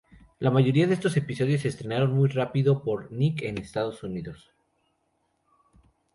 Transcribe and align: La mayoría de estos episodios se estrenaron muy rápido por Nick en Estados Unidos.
La 0.39 0.49
mayoría 0.49 0.87
de 0.87 0.95
estos 0.95 1.15
episodios 1.15 1.61
se 1.61 1.67
estrenaron 1.67 2.11
muy 2.15 2.27
rápido 2.27 2.81
por 2.81 3.11
Nick 3.11 3.43
en 3.43 3.59
Estados 3.59 4.01
Unidos. 4.01 4.51